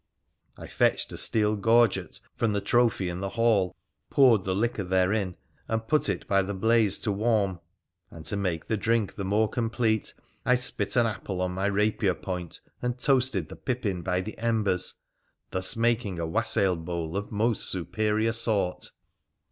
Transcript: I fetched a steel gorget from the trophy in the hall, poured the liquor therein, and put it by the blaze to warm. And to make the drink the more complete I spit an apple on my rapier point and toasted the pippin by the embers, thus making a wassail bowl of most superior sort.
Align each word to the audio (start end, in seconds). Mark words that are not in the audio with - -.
I 0.57 0.65
fetched 0.65 1.13
a 1.13 1.15
steel 1.17 1.55
gorget 1.55 2.19
from 2.35 2.53
the 2.53 2.59
trophy 2.59 3.07
in 3.07 3.19
the 3.19 3.29
hall, 3.37 3.75
poured 4.09 4.45
the 4.45 4.55
liquor 4.55 4.83
therein, 4.83 5.35
and 5.67 5.87
put 5.87 6.09
it 6.09 6.27
by 6.27 6.41
the 6.41 6.55
blaze 6.55 6.97
to 7.01 7.11
warm. 7.11 7.59
And 8.09 8.25
to 8.25 8.35
make 8.35 8.65
the 8.65 8.77
drink 8.77 9.13
the 9.13 9.23
more 9.23 9.47
complete 9.47 10.15
I 10.43 10.55
spit 10.55 10.95
an 10.95 11.05
apple 11.05 11.39
on 11.39 11.51
my 11.51 11.67
rapier 11.67 12.15
point 12.15 12.61
and 12.81 12.97
toasted 12.97 13.49
the 13.49 13.55
pippin 13.55 14.01
by 14.01 14.21
the 14.21 14.35
embers, 14.39 14.95
thus 15.51 15.75
making 15.75 16.17
a 16.17 16.25
wassail 16.25 16.77
bowl 16.77 17.15
of 17.15 17.31
most 17.31 17.69
superior 17.69 18.33
sort. 18.33 18.89